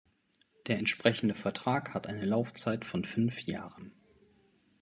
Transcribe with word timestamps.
Der 0.65 0.79
entsprechende 0.79 1.35
Vertrag 1.35 1.93
hat 1.93 2.07
eine 2.07 2.25
Laufzeit 2.25 2.85
von 2.85 3.05
fünf 3.05 3.43
Jahren. 3.43 3.91